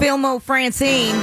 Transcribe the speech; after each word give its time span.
Filmo 0.00 0.42
Francine 0.42 1.14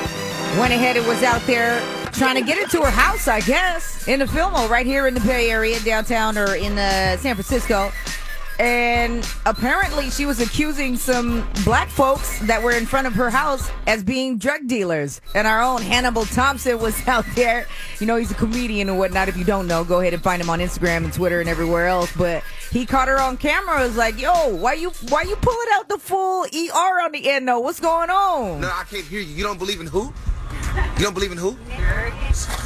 went 0.58 0.72
ahead 0.72 0.95
and 0.95 1.05
was 1.05 1.22
out 1.23 1.41
there 1.41 1.82
trying 2.14 2.36
to 2.36 2.41
get 2.41 2.58
into 2.58 2.80
her 2.82 2.90
house, 2.90 3.28
I 3.28 3.41
guess, 3.41 4.08
in 4.08 4.20
the 4.20 4.26
Filmo 4.26 4.70
right 4.70 4.86
here 4.86 5.08
in 5.08 5.14
the 5.14 5.20
Bay 5.20 5.52
Area, 5.52 5.78
downtown 5.82 6.38
or 6.38 6.55
in 6.55 6.78
uh, 6.78 7.18
San 7.18 7.36
Francisco 7.36 7.92
and 8.62 9.28
apparently 9.48 10.12
she 10.12 10.28
was 10.28 10.40
accusing 10.40 10.96
some 10.96 11.50
black 11.66 11.90
folks 11.90 12.38
that 12.46 12.62
were 12.62 12.74
in 12.74 12.86
front 12.86 13.08
of 13.08 13.14
her 13.14 13.32
house 13.32 13.72
as 13.88 14.04
being 14.04 14.38
drug 14.38 14.68
dealers. 14.68 15.20
And 15.34 15.48
our 15.48 15.64
own 15.64 15.82
Hannibal 15.82 16.26
Thompson 16.26 16.78
was 16.78 17.08
out 17.08 17.26
there. 17.34 17.66
You 18.00 18.06
know, 18.06 18.18
he's 18.18 18.30
a 18.30 18.36
comedian 18.36 18.88
and 18.88 19.00
whatnot. 19.00 19.30
If 19.30 19.36
you 19.36 19.46
don't 19.46 19.66
know, 19.66 19.84
go 19.84 20.02
ahead 20.02 20.14
and 20.14 20.22
find 20.22 20.40
him 20.40 20.52
on 20.52 20.60
Instagram 20.60 21.06
and 21.06 21.12
Twitter 21.12 21.40
and 21.40 21.50
everywhere 21.50 21.88
else. 21.88 22.16
But 22.16 22.44
he 22.72 22.86
caught 22.86 23.08
her 23.08 23.20
on 23.20 23.38
camera. 23.38 23.80
Was 23.80 23.98
like, 23.98 24.22
"Yo, 24.22 24.56
why 24.56 24.73
you 24.73 24.92
why 25.09 25.23
you 25.23 25.36
pulling 25.38 25.68
out 25.73 25.90
the 25.90 25.98
full 25.98 26.44
ER 26.44 27.02
on 27.04 27.14
the 27.14 27.32
end? 27.32 27.48
though? 27.48 27.62
what's 27.62 27.80
going 27.80 28.12
on?" 28.12 28.62
No, 28.62 28.68
I 28.68 28.84
can't 28.84 29.06
hear 29.06 29.22
you. 29.22 29.34
You 29.34 29.44
don't 29.44 29.58
believe 29.58 29.82
in 29.82 29.88
who? 29.88 30.14
You 31.00 31.04
don't 31.06 31.16
believe 31.16 31.32
in 31.32 31.40
who? 31.40 31.58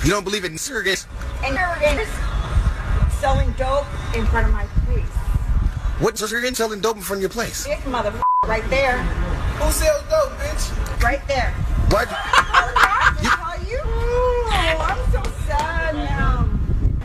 You 0.04 0.09
don't 0.09 0.26
believe 0.26 0.44
in 0.44 0.56
surrogates? 0.56 1.08
And 1.46 1.56
surrogates 1.56 3.22
selling 3.22 3.50
dope 3.54 3.86
in 4.14 4.26
front 4.26 4.48
of 4.48 4.54
my 4.54 4.68
face. 4.88 5.15
What? 6.00 6.18
So 6.18 6.28
you're 6.28 6.54
selling 6.54 6.82
dope 6.82 6.98
in 6.98 7.02
front 7.02 7.20
of 7.20 7.22
your 7.22 7.30
place? 7.30 7.66
Big 7.66 7.86
mother 7.88 8.14
right 8.46 8.70
there. 8.70 8.98
Who 8.98 9.72
sells 9.72 10.04
dope, 10.10 10.34
bitch? 10.38 11.02
Right 11.02 11.26
there. 11.28 11.52
What? 11.90 12.10
you, 13.24 13.30
call 13.30 13.58
you? 13.64 13.80
Oh, 13.82 14.78
I'm 14.82 15.12
so 15.12 15.32
sad 15.48 15.96
now. 15.96 16.44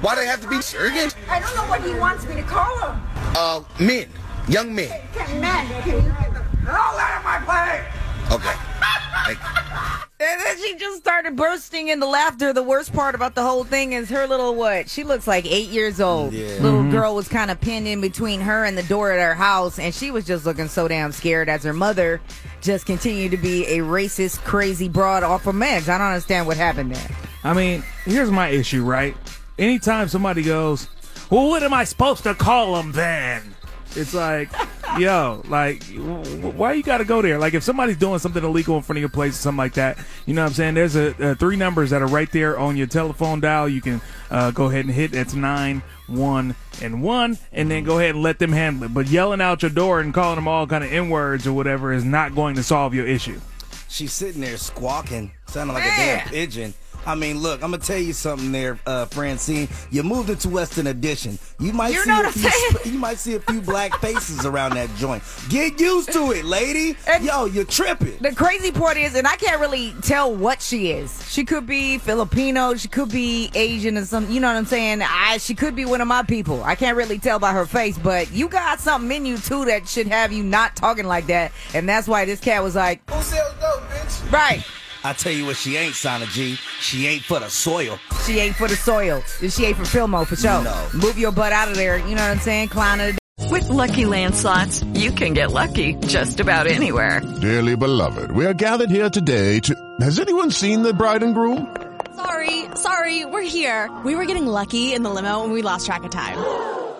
Why 0.00 0.16
do 0.16 0.22
they 0.22 0.26
have 0.26 0.40
to 0.40 0.48
be 0.48 0.56
surrogates? 0.56 1.14
I 1.28 1.38
don't 1.38 1.54
know 1.54 1.68
what 1.70 1.84
he 1.84 1.94
wants 1.94 2.26
me 2.26 2.34
to 2.34 2.42
call 2.42 2.76
them. 2.80 3.00
Uh, 3.36 3.62
men. 3.78 4.08
Young 4.48 4.74
men. 4.74 4.90
Can 5.14 5.40
men, 5.40 5.66
can 5.82 6.02
you 6.02 6.10
get 6.10 6.34
the 6.34 6.42
hell 6.66 6.98
out 6.98 7.18
of 7.18 7.24
my 7.24 7.38
play? 7.46 7.86
Okay. 8.34 9.56
And 9.70 10.40
then 10.40 10.56
she 10.58 10.76
just 10.76 10.98
started 10.98 11.36
bursting 11.36 11.88
into 11.88 12.06
laughter. 12.06 12.52
The 12.52 12.62
worst 12.62 12.92
part 12.92 13.14
about 13.14 13.34
the 13.34 13.42
whole 13.42 13.64
thing 13.64 13.92
is 13.92 14.10
her 14.10 14.26
little 14.26 14.54
what? 14.54 14.90
She 14.90 15.02
looks 15.02 15.26
like 15.26 15.46
eight 15.46 15.68
years 15.68 16.00
old. 16.00 16.32
Yeah. 16.32 16.46
Little 16.60 16.80
mm-hmm. 16.80 16.90
girl 16.90 17.14
was 17.14 17.28
kind 17.28 17.50
of 17.50 17.60
pinned 17.60 17.88
in 17.88 18.00
between 18.00 18.40
her 18.40 18.64
and 18.64 18.76
the 18.76 18.82
door 18.82 19.12
at 19.12 19.20
her 19.24 19.34
house, 19.34 19.78
and 19.78 19.94
she 19.94 20.10
was 20.10 20.26
just 20.26 20.44
looking 20.44 20.68
so 20.68 20.88
damn 20.88 21.12
scared 21.12 21.48
as 21.48 21.62
her 21.64 21.72
mother 21.72 22.20
just 22.60 22.84
continued 22.84 23.30
to 23.30 23.38
be 23.38 23.64
a 23.66 23.78
racist, 23.78 24.44
crazy 24.44 24.88
broad 24.88 25.22
off 25.22 25.46
of 25.46 25.54
meds. 25.54 25.88
I 25.88 25.96
don't 25.96 26.08
understand 26.08 26.46
what 26.46 26.56
happened 26.56 26.94
there. 26.94 27.16
I 27.42 27.54
mean, 27.54 27.82
here's 28.04 28.30
my 28.30 28.48
issue, 28.48 28.84
right? 28.84 29.16
Anytime 29.58 30.08
somebody 30.08 30.42
goes, 30.42 30.88
well, 31.30 31.48
what 31.48 31.62
am 31.62 31.72
I 31.72 31.84
supposed 31.84 32.24
to 32.24 32.34
call 32.34 32.74
them 32.74 32.92
then? 32.92 33.54
It's 33.96 34.12
like, 34.12 34.50
yo, 34.98 35.42
like, 35.48 35.82
why 35.84 36.72
you 36.72 36.82
got 36.82 36.98
to 36.98 37.04
go 37.04 37.22
there? 37.22 37.38
Like, 37.38 37.54
if 37.54 37.62
somebody's 37.62 37.96
doing 37.96 38.18
something 38.18 38.42
illegal 38.42 38.76
in 38.76 38.82
front 38.82 38.98
of 38.98 39.00
your 39.00 39.08
place 39.08 39.34
or 39.34 39.42
something 39.42 39.58
like 39.58 39.74
that, 39.74 39.98
you 40.26 40.34
know 40.34 40.42
what 40.42 40.48
I'm 40.48 40.54
saying? 40.54 40.74
There's 40.74 40.96
a, 40.96 41.14
a 41.20 41.34
three 41.34 41.56
numbers 41.56 41.90
that 41.90 42.02
are 42.02 42.06
right 42.06 42.30
there 42.32 42.58
on 42.58 42.76
your 42.76 42.86
telephone 42.86 43.40
dial. 43.40 43.68
You 43.68 43.80
can 43.80 44.00
uh, 44.30 44.50
go 44.50 44.66
ahead 44.66 44.84
and 44.84 44.94
hit. 44.94 45.14
It's 45.14 45.34
nine, 45.34 45.82
one, 46.06 46.54
and 46.82 47.02
one, 47.02 47.38
and 47.52 47.70
then 47.70 47.84
go 47.84 47.98
ahead 47.98 48.14
and 48.14 48.22
let 48.22 48.38
them 48.38 48.52
handle 48.52 48.84
it. 48.84 48.94
But 48.94 49.08
yelling 49.08 49.40
out 49.40 49.62
your 49.62 49.70
door 49.70 50.00
and 50.00 50.12
calling 50.14 50.36
them 50.36 50.48
all 50.48 50.66
kind 50.66 50.84
of 50.84 50.92
N 50.92 51.10
words 51.10 51.46
or 51.46 51.52
whatever 51.52 51.92
is 51.92 52.04
not 52.04 52.34
going 52.34 52.56
to 52.56 52.62
solve 52.62 52.94
your 52.94 53.06
issue. 53.06 53.40
She's 53.88 54.12
sitting 54.12 54.40
there 54.40 54.56
squawking, 54.56 55.32
sounding 55.46 55.74
like 55.74 55.84
Man. 55.84 56.18
a 56.18 56.20
damn 56.20 56.28
pigeon 56.28 56.74
I 57.06 57.14
mean, 57.14 57.38
look, 57.38 57.62
I'm 57.62 57.70
gonna 57.70 57.82
tell 57.82 57.98
you 57.98 58.12
something 58.12 58.52
there, 58.52 58.78
uh, 58.86 59.06
Francine. 59.06 59.68
You 59.90 60.02
moved 60.02 60.30
into 60.30 60.48
Western 60.48 60.86
Addition. 60.86 61.38
You 61.58 61.72
might 61.72 61.92
you 61.92 62.02
see 62.02 62.10
a 62.10 62.30
few, 62.30 62.92
you 62.92 62.98
might 62.98 63.18
see 63.18 63.34
a 63.34 63.40
few 63.40 63.60
black 63.60 63.94
faces 64.00 64.44
around 64.44 64.74
that 64.74 64.94
joint. 64.96 65.22
Get 65.48 65.80
used 65.80 66.12
to 66.12 66.32
it, 66.32 66.44
lady. 66.44 66.96
And 67.06 67.24
Yo, 67.24 67.46
you're 67.46 67.64
tripping. 67.64 68.18
The 68.20 68.34
crazy 68.34 68.70
part 68.70 68.96
is, 68.96 69.14
and 69.14 69.26
I 69.26 69.36
can't 69.36 69.60
really 69.60 69.94
tell 70.02 70.34
what 70.34 70.60
she 70.62 70.90
is. 70.90 71.26
She 71.30 71.44
could 71.44 71.66
be 71.66 71.98
Filipino. 71.98 72.74
She 72.74 72.88
could 72.88 73.10
be 73.10 73.50
Asian 73.54 73.96
or 73.96 74.04
some. 74.04 74.30
You 74.30 74.40
know 74.40 74.48
what 74.48 74.56
I'm 74.56 74.66
saying? 74.66 75.02
I 75.02 75.38
she 75.38 75.54
could 75.54 75.74
be 75.74 75.84
one 75.84 76.00
of 76.00 76.08
my 76.08 76.22
people. 76.22 76.62
I 76.64 76.74
can't 76.74 76.96
really 76.96 77.18
tell 77.18 77.38
by 77.38 77.52
her 77.52 77.66
face, 77.66 77.98
but 77.98 78.30
you 78.32 78.48
got 78.48 78.80
something 78.80 79.10
in 79.16 79.26
you 79.26 79.38
too 79.38 79.64
that 79.66 79.88
should 79.88 80.06
have 80.06 80.32
you 80.32 80.42
not 80.42 80.76
talking 80.76 81.06
like 81.06 81.26
that, 81.28 81.52
and 81.74 81.88
that's 81.88 82.06
why 82.08 82.24
this 82.24 82.40
cat 82.40 82.62
was 82.62 82.74
like, 82.74 83.08
"Who 83.10 83.22
sells 83.22 83.52
dope, 83.60 83.88
bitch?" 83.90 84.32
Right. 84.32 84.64
I 85.02 85.14
tell 85.14 85.32
you 85.32 85.46
what, 85.46 85.56
she 85.56 85.76
ain't, 85.76 85.94
Sana 85.94 86.26
G. 86.26 86.56
She 86.80 87.06
ain't 87.06 87.22
for 87.22 87.38
the 87.38 87.48
soil. 87.48 87.98
She 88.26 88.38
ain't 88.38 88.54
for 88.54 88.68
the 88.68 88.76
soil. 88.76 89.22
She 89.48 89.64
ain't 89.64 89.76
for 89.76 89.84
Filmo, 89.84 90.26
for 90.26 90.36
sure. 90.36 90.62
No. 90.62 90.88
Move 90.94 91.18
your 91.18 91.32
butt 91.32 91.52
out 91.52 91.68
of 91.68 91.76
there. 91.76 91.96
You 91.98 92.14
know 92.14 92.22
what 92.22 92.32
I'm 92.32 92.38
saying? 92.38 92.68
Clown 92.68 93.00
of 93.00 93.18
With 93.50 93.64
LuckyLand 93.64 94.34
Slots, 94.34 94.82
you 94.94 95.10
can 95.10 95.32
get 95.32 95.52
lucky 95.52 95.94
just 96.06 96.40
about 96.40 96.66
anywhere. 96.66 97.20
Dearly 97.40 97.76
beloved, 97.76 98.30
we 98.32 98.44
are 98.44 98.52
gathered 98.52 98.90
here 98.90 99.08
today 99.08 99.60
to... 99.60 99.74
Has 100.00 100.18
anyone 100.18 100.50
seen 100.50 100.82
the 100.82 100.92
bride 100.92 101.22
and 101.22 101.34
groom? 101.34 101.74
Sorry, 102.14 102.66
sorry, 102.74 103.24
we're 103.24 103.40
here. 103.40 103.90
We 104.04 104.14
were 104.14 104.26
getting 104.26 104.46
lucky 104.46 104.92
in 104.92 105.02
the 105.02 105.10
limo 105.10 105.44
and 105.44 105.52
we 105.54 105.62
lost 105.62 105.86
track 105.86 106.04
of 106.04 106.10
time. 106.10 106.36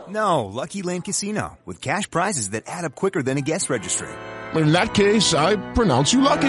No, 0.09 0.47
LuckyLand 0.47 1.05
Casino. 1.05 1.59
With 1.67 1.83
cash 1.83 2.11
prizes 2.11 2.51
that 2.51 2.65
add 2.67 2.85
up 2.85 2.95
quicker 2.95 3.23
than 3.23 3.37
a 3.37 3.43
guest 3.43 3.69
registry. 3.69 4.09
In 4.55 4.73
that 4.73 4.95
case, 4.95 5.35
I 5.35 5.57
pronounce 5.75 6.13
you 6.13 6.23
lucky. 6.23 6.49